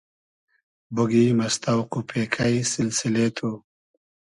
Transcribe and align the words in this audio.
بوگیم 0.95 1.37
از 1.47 1.55
تۆق 1.63 1.89
و 1.97 1.99
پېکݷ 2.09 2.53
سیلسیلې 2.71 3.27
تو 3.37 3.49